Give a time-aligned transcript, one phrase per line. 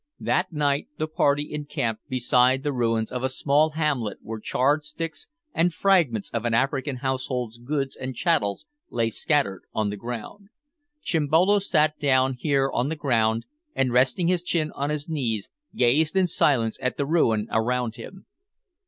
[0.19, 5.27] That night the party encamped beside the ruins of a small hamlet where charred sticks
[5.53, 10.49] and fragments of an African household's goods and chattels lay scattered on the ground.
[11.03, 13.45] Chimbolo sat down here on the ground,
[13.75, 18.25] and, resting his chin on his knees, gazed in silence at the ruin around him.